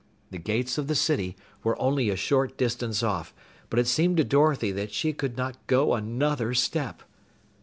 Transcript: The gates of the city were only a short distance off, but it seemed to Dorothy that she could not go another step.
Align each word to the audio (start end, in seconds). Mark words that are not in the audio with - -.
The 0.31 0.39
gates 0.39 0.79
of 0.79 0.87
the 0.87 0.95
city 0.95 1.35
were 1.63 1.79
only 1.79 2.09
a 2.09 2.15
short 2.15 2.57
distance 2.57 3.03
off, 3.03 3.35
but 3.69 3.77
it 3.77 3.85
seemed 3.85 4.17
to 4.17 4.23
Dorothy 4.23 4.71
that 4.71 4.91
she 4.91 5.13
could 5.13 5.37
not 5.37 5.57
go 5.67 5.93
another 5.93 6.55
step. 6.55 7.03